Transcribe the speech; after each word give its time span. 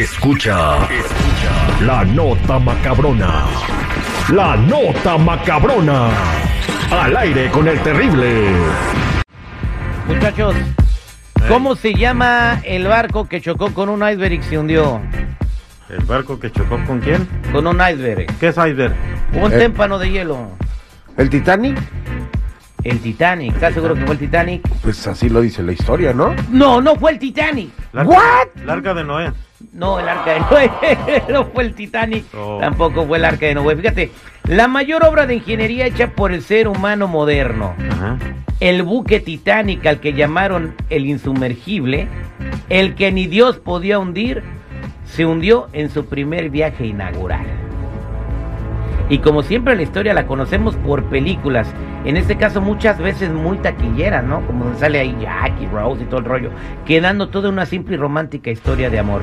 Escucha, 0.00 0.76
escucha 0.92 1.80
la 1.86 2.04
nota 2.04 2.58
macabrona. 2.58 3.46
La 4.30 4.54
nota 4.54 5.16
macabrona. 5.16 6.10
Al 6.90 7.16
aire 7.16 7.50
con 7.50 7.66
el 7.66 7.80
terrible. 7.80 8.42
Muchachos, 10.06 10.54
¿cómo 11.48 11.74
se 11.76 11.94
llama 11.94 12.60
el 12.64 12.86
barco 12.86 13.26
que 13.26 13.40
chocó 13.40 13.72
con 13.72 13.88
un 13.88 14.06
iceberg 14.06 14.34
y 14.34 14.42
se 14.42 14.58
hundió? 14.58 15.00
¿El 15.88 16.04
barco 16.04 16.38
que 16.38 16.52
chocó 16.52 16.78
con 16.86 17.00
quién? 17.00 17.26
Con 17.50 17.66
un 17.66 17.76
iceberg. 17.76 18.26
¿Qué 18.38 18.48
es 18.48 18.56
iceberg? 18.58 18.94
Un 19.32 19.50
Eh. 19.50 19.56
témpano 19.56 19.98
de 19.98 20.10
hielo. 20.10 20.50
¿El 21.16 21.30
Titanic? 21.30 21.78
El 22.84 23.00
Titanic. 23.00 23.54
¿Estás 23.54 23.72
seguro 23.72 23.94
que 23.94 24.02
fue 24.04 24.12
el 24.12 24.18
Titanic? 24.18 24.68
Pues 24.82 25.06
así 25.06 25.30
lo 25.30 25.40
dice 25.40 25.62
la 25.62 25.72
historia, 25.72 26.12
¿no? 26.12 26.34
No, 26.50 26.82
no 26.82 26.96
fue 26.96 27.12
el 27.12 27.18
Titanic. 27.18 27.70
La- 27.94 28.02
What? 28.04 28.48
La 28.66 28.74
arca 28.74 28.92
de 28.92 29.02
Noé. 29.02 29.32
No, 29.72 29.98
el 29.98 30.08
arca 30.08 30.34
de 30.34 30.40
Noé. 30.40 30.70
no 31.32 31.44
fue 31.46 31.64
el 31.64 31.74
Titanic. 31.74 32.24
Oh. 32.34 32.58
Tampoco 32.60 33.06
fue 33.06 33.18
el 33.18 33.24
arca 33.24 33.46
de 33.46 33.54
Noé. 33.54 33.76
Fíjate, 33.76 34.10
la 34.48 34.68
mayor 34.68 35.04
obra 35.04 35.26
de 35.26 35.34
ingeniería 35.36 35.86
hecha 35.86 36.12
por 36.12 36.32
el 36.32 36.42
ser 36.42 36.68
humano 36.68 37.08
moderno. 37.08 37.74
Ajá. 37.90 38.18
El 38.60 38.82
buque 38.82 39.20
Titanic 39.20 39.84
al 39.86 40.00
que 40.00 40.14
llamaron 40.14 40.74
el 40.88 41.06
insumergible, 41.06 42.08
el 42.68 42.94
que 42.94 43.12
ni 43.12 43.26
Dios 43.26 43.58
podía 43.58 43.98
hundir, 43.98 44.42
se 45.04 45.26
hundió 45.26 45.68
en 45.72 45.90
su 45.90 46.06
primer 46.06 46.50
viaje 46.50 46.86
inaugural. 46.86 47.46
Y 49.08 49.18
como 49.18 49.42
siempre 49.42 49.76
la 49.76 49.82
historia 49.82 50.14
la 50.14 50.26
conocemos 50.26 50.74
por 50.76 51.04
películas, 51.04 51.68
en 52.04 52.16
este 52.16 52.36
caso 52.36 52.60
muchas 52.60 52.98
veces 52.98 53.30
muy 53.30 53.58
taquilleras, 53.58 54.24
¿no? 54.24 54.44
Como 54.46 54.74
sale 54.78 54.98
ahí 54.98 55.16
Jackie 55.20 55.66
Rose 55.66 56.02
y 56.02 56.06
todo 56.06 56.20
el 56.20 56.24
rollo, 56.24 56.50
quedando 56.84 57.28
toda 57.28 57.48
una 57.48 57.66
simple 57.66 57.94
y 57.94 57.98
romántica 57.98 58.50
historia 58.50 58.90
de 58.90 58.98
amor. 58.98 59.22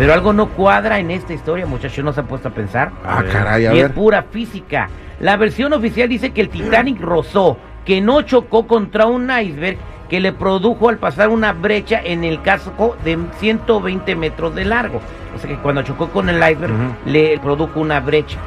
Pero 0.00 0.14
algo 0.14 0.32
no 0.32 0.48
cuadra 0.48 0.98
en 0.98 1.10
esta 1.10 1.34
historia, 1.34 1.66
muchachos, 1.66 2.02
¿no 2.02 2.14
se 2.14 2.20
ha 2.20 2.22
puesto 2.22 2.48
a 2.48 2.52
pensar? 2.52 2.90
Ah, 3.04 3.22
caray, 3.30 3.66
a 3.66 3.74
y 3.74 3.76
es 3.80 3.82
ver. 3.82 3.92
pura 3.92 4.22
física. 4.22 4.88
La 5.20 5.36
versión 5.36 5.74
oficial 5.74 6.08
dice 6.08 6.30
que 6.30 6.40
el 6.40 6.48
Titanic 6.48 6.98
rozó, 6.98 7.58
que 7.84 8.00
no 8.00 8.22
chocó 8.22 8.66
contra 8.66 9.04
un 9.04 9.30
iceberg 9.30 9.76
que 10.08 10.18
le 10.20 10.32
produjo 10.32 10.88
al 10.88 10.96
pasar 10.96 11.28
una 11.28 11.52
brecha 11.52 12.00
en 12.02 12.24
el 12.24 12.40
casco 12.40 12.96
de 13.04 13.18
120 13.40 14.16
metros 14.16 14.54
de 14.54 14.64
largo. 14.64 15.02
O 15.36 15.38
sea 15.38 15.50
que 15.50 15.58
cuando 15.58 15.82
chocó 15.82 16.08
con 16.08 16.30
el 16.30 16.36
iceberg 16.36 16.72
le 17.04 17.38
produjo 17.38 17.78
una 17.78 18.00
brecha. 18.00 18.38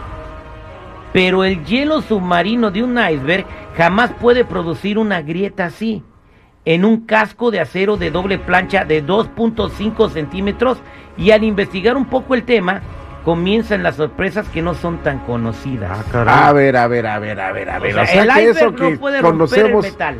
Pero 1.13 1.43
el 1.43 1.63
hielo 1.65 2.01
submarino 2.01 2.71
de 2.71 2.81
un 2.81 2.97
iceberg 2.97 3.45
jamás 3.77 4.09
puede 4.19 4.43
producir 4.43 4.97
una 4.97 5.21
grieta 5.21 5.65
así. 5.65 6.01
En 6.65 6.83
un 6.83 7.05
casco 7.05 7.51
de 7.51 7.59
acero 7.59 7.97
de 7.97 8.09
doble 8.09 8.39
plancha 8.39 8.85
de 8.85 9.05
2.5 9.05 10.09
centímetros 10.09 10.79
y 11.17 11.31
al 11.31 11.43
investigar 11.43 11.95
un 11.97 12.05
poco 12.05 12.33
el 12.35 12.43
tema, 12.43 12.81
comienzan 13.23 13.83
las 13.83 13.95
sorpresas 13.95 14.47
que 14.49 14.61
no 14.61 14.73
son 14.73 14.97
tan 14.99 15.19
conocidas. 15.19 15.91
Ah, 15.99 16.03
caray. 16.11 16.35
A 16.35 16.53
ver, 16.53 16.77
a 16.77 16.87
ver, 16.87 17.07
a 17.07 17.19
ver, 17.19 17.39
a 17.39 17.51
ver, 17.51 17.69
a 17.69 17.79
ver. 17.79 17.91
O 17.91 17.93
sea, 17.95 18.03
O 18.03 18.05
sea, 18.07 18.23
el 18.23 18.29
que 18.29 18.39
iceberg 18.41 18.57
eso 18.57 18.71
no 18.71 18.75
que 18.89 18.97
puede 18.97 19.21
romper 19.21 19.65
el 19.67 19.75
metal. 19.77 20.17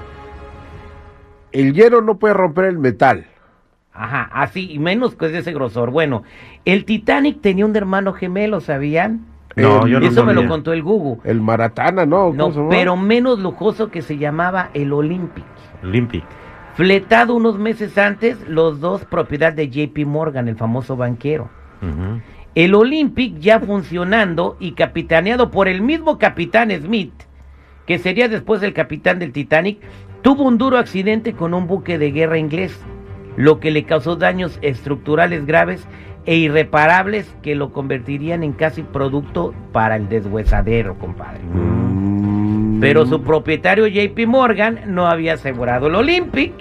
el 1.51 1.73
hielo 1.73 2.01
no 2.01 2.17
puede 2.17 2.33
romper 2.33 2.65
el 2.65 2.79
metal. 2.79 3.25
Ajá, 3.95 4.27
así, 4.33 4.71
y 4.71 4.79
menos 4.79 5.15
que 5.15 5.27
es 5.27 5.31
de 5.33 5.39
ese 5.39 5.53
grosor. 5.53 5.91
Bueno, 5.91 6.23
el 6.65 6.83
Titanic 6.85 7.41
tenía 7.41 7.65
un 7.65 7.75
hermano 7.75 8.13
gemelo, 8.13 8.59
¿sabían? 8.59 9.25
No, 9.55 9.83
El- 9.85 9.91
yo 9.91 9.99
no 9.99 10.07
Eso 10.07 10.23
me 10.25 10.33
lo 10.33 10.41
sabía. 10.41 10.49
contó 10.49 10.73
el 10.73 10.81
Google. 10.81 11.17
El 11.25 11.41
Maratana, 11.41 12.07
¿no? 12.07 12.33
¿Cómo 12.35 12.49
No, 12.49 12.69
pero 12.69 12.95
menos 12.97 13.37
lujoso 13.37 13.91
que 13.91 14.01
se 14.01 14.17
llamaba 14.17 14.69
el 14.73 14.91
Olympic. 14.93 15.45
Olympic. 15.83 16.23
Fletado 16.75 17.35
unos 17.35 17.59
meses 17.59 17.97
antes, 17.97 18.37
los 18.47 18.79
dos 18.79 19.05
propiedad 19.05 19.53
de 19.53 19.69
JP 19.69 20.07
Morgan, 20.07 20.47
el 20.47 20.55
famoso 20.55 20.95
banquero. 20.95 21.49
El 22.55 22.73
Olympic 22.75 23.39
ya 23.39 23.59
funcionando 23.59 24.57
y 24.59 24.71
capitaneado 24.71 25.51
por 25.51 25.67
el 25.67 25.81
mismo 25.81 26.17
capitán 26.17 26.71
Smith, 26.71 27.13
que 27.85 27.99
sería 27.99 28.27
después 28.27 28.63
el 28.63 28.73
capitán 28.73 29.19
del 29.19 29.33
Titanic, 29.33 29.79
tuvo 30.21 30.43
un 30.43 30.57
duro 30.57 30.77
accidente 30.77 31.33
con 31.33 31.53
un 31.53 31.67
buque 31.67 31.97
de 31.97 32.11
guerra 32.11 32.37
inglés, 32.37 32.79
lo 33.35 33.59
que 33.59 33.71
le 33.71 33.83
causó 33.83 34.15
daños 34.15 34.57
estructurales 34.61 35.45
graves 35.45 35.87
e 36.25 36.35
irreparables 36.37 37.35
que 37.43 37.55
lo 37.55 37.73
convertirían 37.73 38.43
en 38.43 38.53
casi 38.53 38.83
producto 38.83 39.53
para 39.71 39.95
el 39.95 40.07
deshuesadero, 40.09 40.97
compadre. 40.97 41.39
Mm. 41.43 41.82
Pero 42.83 43.05
su 43.05 43.21
propietario 43.21 43.87
JP 43.87 44.27
Morgan 44.27 44.81
no 44.87 45.07
había 45.07 45.35
asegurado 45.35 45.87
el 45.87 45.95
Olympic 45.95 46.51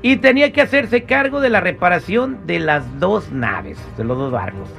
y 0.00 0.16
tenía 0.16 0.54
que 0.54 0.62
hacerse 0.62 1.02
cargo 1.02 1.42
de 1.42 1.50
la 1.50 1.60
reparación 1.60 2.46
de 2.46 2.60
las 2.60 2.98
dos 2.98 3.30
naves, 3.30 3.78
de 3.98 4.04
los 4.04 4.16
dos 4.16 4.32
barcos. 4.32 4.70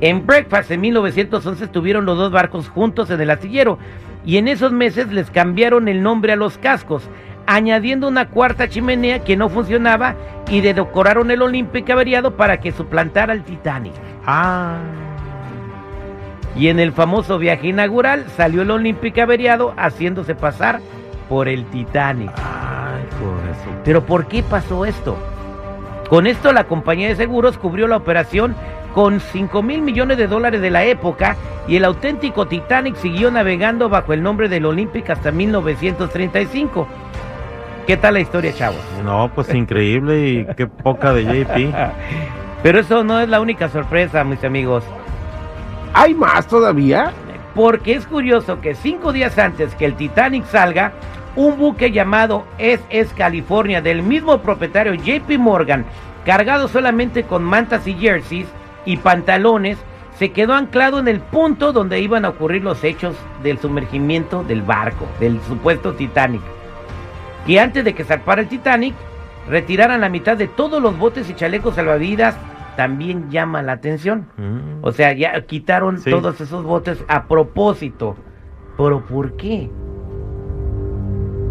En 0.00 0.26
Breakfast 0.26 0.70
en 0.70 0.80
1911 0.80 1.62
estuvieron 1.62 2.06
los 2.06 2.16
dos 2.16 2.32
barcos 2.32 2.70
juntos 2.70 3.10
en 3.10 3.20
el 3.20 3.28
astillero 3.28 3.78
y 4.24 4.38
en 4.38 4.48
esos 4.48 4.72
meses 4.72 5.08
les 5.12 5.30
cambiaron 5.30 5.88
el 5.88 6.02
nombre 6.02 6.32
a 6.32 6.36
los 6.36 6.56
cascos, 6.56 7.10
añadiendo 7.46 8.08
una 8.08 8.30
cuarta 8.30 8.70
chimenea 8.70 9.24
que 9.24 9.36
no 9.36 9.50
funcionaba 9.50 10.16
y 10.50 10.62
decoraron 10.62 11.30
el 11.30 11.42
Olympic 11.42 11.90
averiado 11.90 12.34
para 12.34 12.60
que 12.60 12.72
suplantara 12.72 13.34
al 13.34 13.44
Titanic. 13.44 13.92
Ah. 14.24 15.05
Y 16.58 16.68
en 16.68 16.80
el 16.80 16.92
famoso 16.92 17.38
viaje 17.38 17.68
inaugural 17.68 18.26
salió 18.36 18.62
el 18.62 18.70
Olympic 18.70 19.18
averiado 19.18 19.74
haciéndose 19.76 20.34
pasar 20.34 20.80
por 21.28 21.48
el 21.48 21.64
Titanic. 21.66 22.30
Ay, 22.36 23.04
por 23.20 23.50
eso. 23.50 23.80
Pero 23.84 24.06
¿por 24.06 24.26
qué 24.26 24.42
pasó 24.42 24.84
esto? 24.86 25.16
Con 26.08 26.26
esto 26.26 26.52
la 26.52 26.64
compañía 26.64 27.08
de 27.08 27.16
seguros 27.16 27.58
cubrió 27.58 27.86
la 27.88 27.96
operación 27.96 28.54
con 28.94 29.20
5 29.20 29.62
mil 29.62 29.82
millones 29.82 30.16
de 30.16 30.26
dólares 30.26 30.62
de 30.62 30.70
la 30.70 30.84
época 30.84 31.36
y 31.68 31.76
el 31.76 31.84
auténtico 31.84 32.46
Titanic 32.46 32.96
siguió 32.96 33.30
navegando 33.30 33.88
bajo 33.88 34.12
el 34.12 34.22
nombre 34.22 34.48
del 34.48 34.64
Olympic 34.64 35.10
hasta 35.10 35.32
1935. 35.32 36.86
¿Qué 37.86 37.96
tal 37.96 38.14
la 38.14 38.20
historia, 38.20 38.54
chavos? 38.54 38.80
No, 39.04 39.30
pues 39.34 39.52
increíble 39.54 40.28
y 40.28 40.46
qué 40.56 40.66
poca 40.66 41.12
de 41.12 41.24
JP. 41.24 41.74
Pero 42.62 42.80
eso 42.80 43.04
no 43.04 43.20
es 43.20 43.28
la 43.28 43.40
única 43.40 43.68
sorpresa, 43.68 44.24
mis 44.24 44.42
amigos. 44.42 44.82
¿Hay 45.98 46.12
más 46.12 46.46
todavía? 46.46 47.10
Porque 47.54 47.94
es 47.94 48.06
curioso 48.06 48.60
que 48.60 48.74
cinco 48.74 49.14
días 49.14 49.38
antes 49.38 49.74
que 49.74 49.86
el 49.86 49.94
Titanic 49.94 50.44
salga, 50.44 50.92
un 51.36 51.56
buque 51.56 51.90
llamado 51.90 52.44
SS 52.58 53.14
California 53.14 53.80
del 53.80 54.02
mismo 54.02 54.42
propietario 54.42 54.92
JP 54.92 55.38
Morgan, 55.38 55.86
cargado 56.26 56.68
solamente 56.68 57.22
con 57.22 57.42
mantas 57.42 57.86
y 57.86 57.94
jerseys 57.94 58.46
y 58.84 58.98
pantalones, 58.98 59.78
se 60.18 60.32
quedó 60.32 60.52
anclado 60.52 60.98
en 60.98 61.08
el 61.08 61.20
punto 61.20 61.72
donde 61.72 61.98
iban 61.98 62.26
a 62.26 62.28
ocurrir 62.28 62.62
los 62.62 62.84
hechos 62.84 63.16
del 63.42 63.58
sumergimiento 63.58 64.44
del 64.44 64.60
barco, 64.60 65.06
del 65.18 65.40
supuesto 65.48 65.94
Titanic. 65.94 66.42
Y 67.46 67.56
antes 67.56 67.82
de 67.86 67.94
que 67.94 68.04
zarpara 68.04 68.42
el 68.42 68.48
Titanic, 68.48 68.94
retiraran 69.48 70.02
la 70.02 70.10
mitad 70.10 70.36
de 70.36 70.46
todos 70.46 70.82
los 70.82 70.98
botes 70.98 71.30
y 71.30 71.34
chalecos 71.34 71.76
salvavidas, 71.76 72.36
también 72.76 73.30
llama 73.30 73.62
la 73.62 73.72
atención. 73.72 74.26
Mm. 74.36 74.82
O 74.84 74.92
sea, 74.92 75.12
ya 75.12 75.40
quitaron 75.42 75.98
Sí. 75.98 76.10
todos 76.10 76.40
esos 76.40 76.64
botes 76.64 77.02
a 77.08 77.26
propósito. 77.26 78.16
¿Pero 78.76 79.04
por 79.06 79.32
qué? 79.36 79.70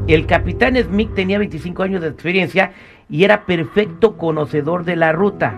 El 0.07 0.27
capitán 0.27 0.75
Smith 0.77 1.09
tenía 1.15 1.39
25 1.39 1.81
años 1.83 2.01
de 2.01 2.09
experiencia 2.09 2.71
y 3.09 3.23
era 3.23 3.45
perfecto 3.45 4.17
conocedor 4.17 4.83
de 4.85 4.95
la 4.95 5.11
ruta. 5.11 5.55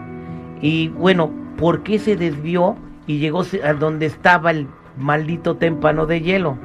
Y 0.62 0.88
bueno, 0.90 1.32
¿por 1.58 1.84
qué 1.84 2.00
se 2.00 2.16
desvió 2.16 2.78
y 3.06 3.20
llegó 3.20 3.44
a 3.64 3.74
donde 3.74 4.06
estaba 4.06 4.52
el 4.52 4.68
maldito 4.98 5.58
témpano 5.58 6.06
de 6.06 6.22
hielo? 6.22 6.58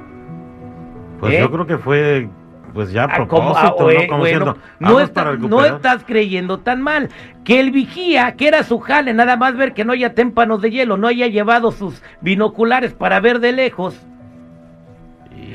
Pues 1.18 1.34
¿Eh? 1.34 1.40
yo 1.40 1.50
creo 1.50 1.66
que 1.66 1.78
fue, 1.78 2.28
pues 2.72 2.90
ya 2.92 3.02
a 3.02 3.06
Ah, 3.06 3.16
propósito, 3.16 3.88
ah, 3.88 3.92
eh, 3.92 3.98
¿no? 4.02 4.06
Como 4.06 4.18
bueno, 4.20 4.24
diciendo, 4.24 4.56
no, 4.80 4.86
"Vamos 4.88 5.02
está- 5.02 5.14
para 5.24 5.36
no 5.36 5.42
recuperar". 5.42 5.74
estás 5.76 6.04
creyendo 6.06 6.58
tan 6.58 6.80
mal. 6.82 7.08
Que 7.44 7.60
el 7.60 7.70
vigía, 7.70 8.32
que 8.36 8.48
era 8.48 8.62
su 8.62 8.78
jale, 8.80 9.12
nada 9.14 9.36
más 9.36 9.56
ver 9.56 9.74
que 9.74 9.84
no 9.84 9.92
haya 9.92 10.14
témpanos 10.14 10.62
de 10.62 10.70
hielo, 10.70 10.96
no 10.96 11.06
haya 11.08 11.26
llevado 11.26 11.70
sus 11.72 12.02
binoculares 12.20 12.92
para 12.94 13.20
ver 13.20 13.40
de 13.40 13.52
lejos. 13.52 14.00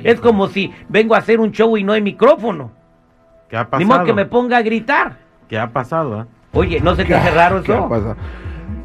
Es 0.04 0.20
como 0.20 0.48
si 0.48 0.72
vengo 0.90 1.16
a 1.16 1.20
hacer 1.20 1.40
un 1.40 1.52
show 1.52 1.76
y 1.78 1.84
no 1.84 1.94
hay 1.94 2.02
micrófono. 2.02 2.72
¿Qué 3.50 3.58
ha 3.58 3.68
Ni 3.78 3.86
modo 3.86 4.00
pasado? 4.00 4.06
que 4.06 4.14
me 4.14 4.26
ponga 4.26 4.58
a 4.58 4.62
gritar. 4.62 5.18
¿Qué 5.48 5.58
ha 5.58 5.70
pasado? 5.72 6.22
eh? 6.22 6.26
Oye, 6.54 6.80
¿no 6.82 6.96
se 6.96 7.06
te 7.06 7.16
hace 7.16 7.32
raro 7.32 7.62
¿Qué 7.64 7.72
ha 7.74 7.78
eso? 7.78 7.90
pasado? 7.90 8.16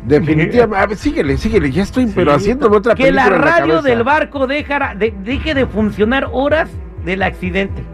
Definitivamente. 0.04 0.76
A 0.82 0.86
ver, 0.86 0.96
síguele, 0.96 1.36
síguele. 1.36 1.70
Ya 1.70 1.82
estoy, 1.82 2.06
pero 2.14 2.32
haciéndome 2.32 2.76
otra 2.76 2.94
Que 2.94 3.12
la 3.12 3.28
radio 3.28 3.82
del 3.82 4.02
barco 4.04 4.46
dejara- 4.46 4.94
de- 4.94 5.14
deje 5.22 5.54
de 5.54 5.66
funcionar 5.66 6.28
horas 6.32 6.70
del 7.04 7.22
accidente. 7.22 7.84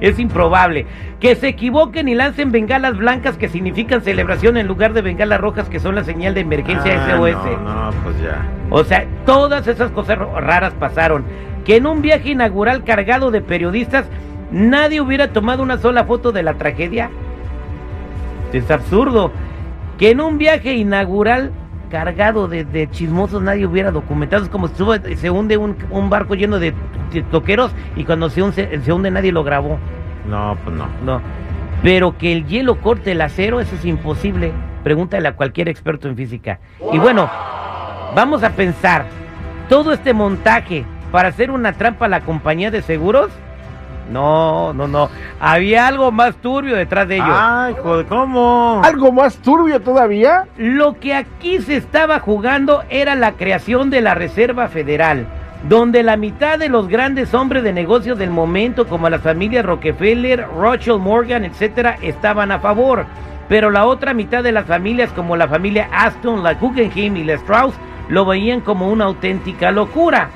Es 0.00 0.18
improbable. 0.18 0.86
Que 1.20 1.34
se 1.36 1.48
equivoquen 1.48 2.08
y 2.08 2.14
lancen 2.14 2.50
bengalas 2.52 2.96
blancas 2.96 3.36
que 3.36 3.48
significan 3.48 4.00
celebración 4.02 4.56
en 4.56 4.66
lugar 4.66 4.92
de 4.94 5.02
bengalas 5.02 5.40
rojas 5.40 5.68
que 5.68 5.80
son 5.80 5.94
la 5.94 6.04
señal 6.04 6.34
de 6.34 6.40
emergencia 6.40 7.04
Ah, 7.04 7.10
SOS. 7.10 7.34
No, 7.62 7.90
no, 7.90 7.90
pues 8.02 8.20
ya. 8.22 8.46
O 8.70 8.82
sea, 8.84 9.06
todas 9.26 9.66
esas 9.66 9.90
cosas 9.90 10.18
raras 10.18 10.72
pasaron. 10.78 11.24
Que 11.64 11.76
en 11.76 11.86
un 11.86 12.00
viaje 12.00 12.30
inaugural 12.30 12.84
cargado 12.84 13.30
de 13.30 13.42
periodistas 13.42 14.06
nadie 14.50 15.00
hubiera 15.00 15.32
tomado 15.32 15.62
una 15.62 15.76
sola 15.78 16.04
foto 16.04 16.32
de 16.32 16.42
la 16.42 16.54
tragedia. 16.54 17.10
Es 18.52 18.70
absurdo. 18.70 19.30
que 19.98 20.10
en 20.12 20.20
un 20.22 20.38
viaje 20.38 20.72
inaugural 20.74 21.52
cargado 21.90 22.48
de, 22.48 22.64
de 22.64 22.88
chismosos 22.90 23.42
nadie 23.42 23.66
hubiera 23.66 23.90
documentado. 23.90 24.42
Es 24.44 24.48
como 24.48 24.68
si 24.68 24.74
sube- 24.76 25.16
se 25.16 25.30
hunde 25.30 25.56
un, 25.58 25.76
un 25.90 26.08
barco 26.08 26.34
lleno 26.34 26.58
de, 26.58 26.72
toqueros 27.30 27.72
y 27.96 28.04
cuando 28.04 28.30
se 28.30 28.42
hunde, 28.42 28.80
se 28.82 28.92
hunde 28.92 29.10
nadie 29.10 29.32
lo 29.32 29.44
grabó. 29.44 29.78
No, 30.26 30.56
pues 30.64 30.74
no. 30.76 30.86
No. 31.04 31.20
Pero 31.82 32.16
que 32.16 32.32
el 32.32 32.46
hielo 32.46 32.80
corte 32.80 33.12
el 33.12 33.20
acero, 33.20 33.60
eso 33.60 33.74
es 33.74 33.84
imposible. 33.84 34.52
Pregúntale 34.84 35.28
a 35.28 35.32
cualquier 35.34 35.68
experto 35.68 36.08
en 36.08 36.16
física. 36.16 36.60
Y 36.92 36.98
bueno, 36.98 37.28
vamos 38.14 38.42
a 38.42 38.50
pensar, 38.50 39.04
todo 39.68 39.92
este 39.92 40.14
montaje 40.14 40.84
para 41.12 41.28
hacer 41.28 41.50
una 41.50 41.72
trampa 41.72 42.06
a 42.06 42.08
la 42.08 42.20
compañía 42.20 42.70
de 42.70 42.82
seguros, 42.82 43.30
no, 44.10 44.72
no, 44.72 44.88
no. 44.88 45.08
Había 45.40 45.86
algo 45.86 46.10
más 46.10 46.36
turbio 46.36 46.76
detrás 46.76 47.08
de 47.08 47.16
ello. 47.16 47.32
Ay, 47.32 47.74
joder, 47.82 48.06
¿cómo? 48.06 48.80
¿Algo 48.84 49.12
más 49.12 49.36
turbio 49.38 49.80
todavía? 49.80 50.46
Lo 50.56 50.98
que 50.98 51.14
aquí 51.14 51.60
se 51.60 51.76
estaba 51.76 52.20
jugando 52.20 52.82
era 52.90 53.14
la 53.14 53.32
creación 53.32 53.90
de 53.90 54.00
la 54.00 54.14
Reserva 54.14 54.68
Federal, 54.68 55.26
donde 55.68 56.02
la 56.02 56.16
mitad 56.16 56.58
de 56.58 56.68
los 56.68 56.88
grandes 56.88 57.34
hombres 57.34 57.62
de 57.62 57.72
negocios 57.72 58.18
del 58.18 58.30
momento, 58.30 58.86
como 58.86 59.08
las 59.08 59.22
familias 59.22 59.64
Rockefeller, 59.64 60.46
Rothschild 60.56 61.00
Morgan, 61.00 61.44
etcétera, 61.44 61.96
estaban 62.02 62.50
a 62.50 62.60
favor. 62.60 63.06
Pero 63.48 63.70
la 63.70 63.84
otra 63.84 64.14
mitad 64.14 64.44
de 64.44 64.52
las 64.52 64.66
familias, 64.66 65.10
como 65.12 65.36
la 65.36 65.48
familia 65.48 65.88
Aston, 65.92 66.42
la 66.42 66.54
Guggenheim 66.54 67.16
y 67.16 67.24
la 67.24 67.34
Strauss, 67.34 67.74
lo 68.08 68.24
veían 68.24 68.60
como 68.60 68.88
una 68.88 69.06
auténtica 69.06 69.70
locura. 69.70 70.30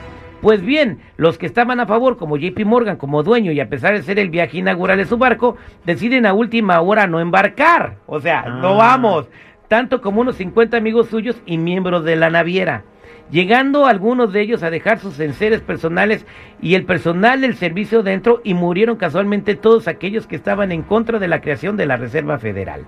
Pues 0.45 0.61
bien, 0.61 0.99
los 1.17 1.39
que 1.39 1.47
estaban 1.47 1.81
a 1.81 1.87
favor, 1.87 2.19
como 2.19 2.37
JP 2.37 2.67
Morgan, 2.67 2.99
como 2.99 3.23
dueño 3.23 3.51
y 3.51 3.61
a 3.61 3.71
pesar 3.71 3.95
de 3.95 4.03
ser 4.03 4.19
el 4.19 4.29
viaje 4.29 4.59
inaugural 4.59 4.99
de 4.99 5.07
su 5.07 5.17
barco, 5.17 5.57
deciden 5.87 6.27
a 6.27 6.35
última 6.35 6.79
hora 6.83 7.07
no 7.07 7.19
embarcar. 7.19 7.97
O 8.05 8.21
sea, 8.21 8.43
no 8.43 8.75
Ah. 8.75 8.77
vamos. 8.77 9.27
Tanto 9.69 10.03
como 10.03 10.21
unos 10.21 10.37
50 10.37 10.77
amigos 10.77 11.09
suyos 11.09 11.41
y 11.47 11.57
miembros 11.57 12.05
de 12.05 12.17
la 12.17 12.29
naviera. 12.29 12.83
Llegando 13.31 13.87
algunos 13.87 14.35
de 14.35 14.43
ellos 14.43 14.63
a 14.63 14.69
dejar 14.69 14.99
sus 14.99 15.19
enseres 15.19 15.63
personales 15.63 16.27
y 16.61 16.75
el 16.75 16.85
personal 16.85 17.41
del 17.41 17.55
servicio 17.57 18.03
dentro 18.03 18.43
y 18.45 18.53
murieron 18.53 18.97
casualmente 18.97 19.55
todos 19.55 19.89
aquellos 19.89 20.27
que 20.27 20.37
estaban 20.37 20.73
en 20.73 20.83
contra 20.83 21.19
de 21.19 21.29
la 21.29 21.41
creación 21.41 21.79
de 21.79 21.87
la 21.87 21.97
Reserva 21.97 22.39
Federal. 22.39 22.83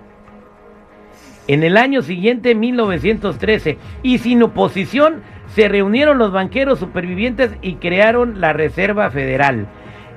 En 1.47 1.63
el 1.63 1.75
año 1.75 2.01
siguiente, 2.03 2.53
1913, 2.53 3.77
y 4.03 4.17
sin 4.19 4.43
oposición, 4.43 5.23
se 5.47 5.67
reunieron 5.67 6.17
los 6.17 6.31
banqueros 6.31 6.79
supervivientes 6.79 7.51
y 7.61 7.75
crearon 7.75 8.41
la 8.41 8.53
Reserva 8.53 9.09
Federal. 9.09 9.67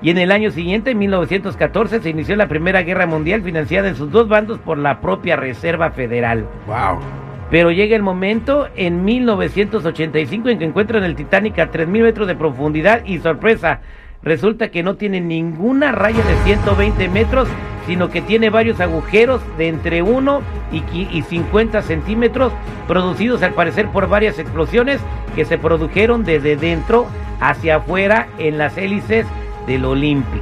Y 0.03 0.11
en 0.11 0.19
el 0.19 0.33
año 0.33 0.51
siguiente, 0.51 0.95
1914, 0.95 2.01
se 2.01 2.11
inició 2.11 2.35
la 2.37 2.49
Primera 2.49 2.83
Guerra 2.83 3.07
Mundial 3.07 3.43
financiada 3.43 3.89
en 3.89 3.97
sus 3.97 4.11
dos 4.11 4.29
bandos 4.29 4.59
por 4.59 4.79
la 4.79 5.01
propia 5.01 5.37
Reserva 5.37 5.91
Federal. 5.91 6.47
Wow. 6.67 7.01
Pero 7.51 7.71
llega 7.71 7.97
el 7.97 8.03
momento 8.03 8.69
en 8.77 9.05
1985 9.05 10.49
en 10.49 10.59
que 10.59 10.65
encuentran 10.65 11.03
el 11.05 11.17
Titanic 11.17 11.59
a 11.59 11.71
3.000 11.71 11.87
metros 12.03 12.29
de 12.29 12.37
profundidad 12.37 13.05
y 13.05 13.19
sorpresa, 13.19 13.81
resulta 14.23 14.71
que 14.71 14.83
no 14.83 14.95
tiene 14.95 15.21
ninguna 15.21 15.93
raya 15.93 16.23
de 16.25 16.37
120 16.45 17.09
metros, 17.09 17.49
sino 17.91 18.09
que 18.09 18.23
tiene 18.23 18.51
varios 18.51 18.79
agujeros 18.79 19.43
de 19.59 19.67
entre 19.67 20.01
1 20.01 20.43
y 20.71 20.83
qui- 20.83 21.09
y 21.11 21.23
50 21.23 21.83
centímetros, 21.83 22.53
producidos 22.87 23.43
al 23.43 23.53
parecer 23.53 23.89
por 23.89 24.09
varias 24.09 24.39
explosiones 24.39 25.01
que 25.35 25.45
se 25.45 25.59
produjeron 25.59 26.23
desde 26.23 26.55
dentro 26.55 27.07
hacia 27.41 27.77
afuera 27.79 28.29
en 28.39 28.59
las 28.59 28.79
hélices 28.79 29.27
del 29.67 29.85
Olympic. 29.87 30.41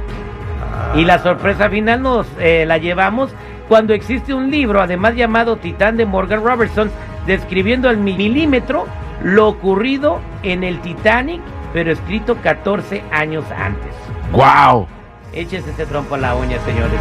Y 0.93 1.05
la 1.05 1.17
sorpresa 1.17 1.71
final 1.71 2.03
nos 2.03 2.27
eh, 2.39 2.65
la 2.67 2.77
llevamos 2.77 3.33
cuando 3.67 3.95
existe 3.95 4.31
un 4.31 4.51
libro, 4.51 4.79
además 4.79 5.15
llamado 5.15 5.55
Titán 5.57 5.97
de 5.97 6.05
Morgan 6.05 6.43
Robertson, 6.43 6.91
describiendo 7.25 7.89
al 7.89 7.97
milímetro 7.97 8.85
lo 9.23 9.47
ocurrido 9.47 10.19
en 10.43 10.63
el 10.63 10.81
Titanic, 10.81 11.41
pero 11.73 11.91
escrito 11.91 12.35
14 12.43 13.01
años 13.11 13.43
antes. 13.57 13.95
Wow. 14.33 14.85
Échense 15.33 15.71
ese 15.71 15.85
trompo 15.85 16.15
a 16.15 16.17
la 16.17 16.35
uña, 16.35 16.57
señores. 16.65 16.99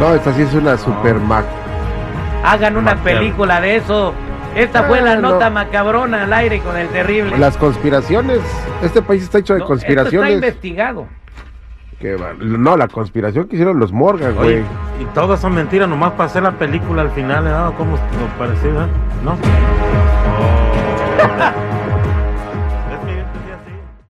No, 0.00 0.14
esta 0.14 0.32
sí 0.32 0.42
es 0.42 0.54
una 0.54 0.76
super 0.78 1.16
mac. 1.16 1.44
Hagan 2.44 2.76
una 2.76 2.96
película 3.02 3.60
de 3.60 3.76
eso. 3.76 4.14
Esta 4.54 4.84
fue 4.84 5.00
la 5.02 5.12
Ah, 5.12 5.16
no. 5.16 5.32
nota 5.32 5.50
macabrona 5.50 6.22
al 6.24 6.32
aire 6.32 6.60
con 6.60 6.76
el 6.76 6.88
terrible. 6.88 7.36
Las 7.38 7.56
conspiraciones. 7.56 8.38
Este 8.82 9.02
país 9.02 9.22
está 9.24 9.38
hecho 9.38 9.54
de 9.54 9.58
No, 9.60 9.64
esto 9.64 9.74
está 9.74 9.86
conspiraciones. 9.86 10.34
investigado. 10.34 11.06
Que 12.00 12.16
no, 12.40 12.76
la 12.76 12.88
conspiración 12.88 13.48
que 13.48 13.56
hicieron 13.56 13.78
los 13.78 13.90
Morgan, 13.92 14.36
Oye, 14.38 14.60
güey. 14.60 14.64
y 15.02 15.04
todas 15.14 15.40
son 15.40 15.54
mentiras, 15.54 15.88
nomás 15.88 16.12
para 16.12 16.24
hacer 16.26 16.42
la 16.42 16.52
película 16.52 17.00
al 17.02 17.10
final, 17.10 17.46
¿eh? 17.46 17.74
¿Cómo 17.78 17.92
lo 17.96 18.26
parecido, 18.38 18.84
eh? 18.84 18.88
¿No? 19.24 19.36